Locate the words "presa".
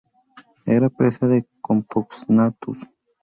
0.89-1.27